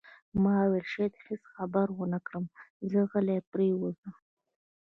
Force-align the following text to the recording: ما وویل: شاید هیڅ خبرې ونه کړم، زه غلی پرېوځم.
ما 0.43 0.53
وویل: 0.63 0.85
شاید 0.93 1.13
هیڅ 1.25 1.43
خبرې 1.55 1.93
ونه 1.95 2.19
کړم، 2.27 2.45
زه 2.91 2.99
غلی 3.11 3.39
پرېوځم. 3.51 4.13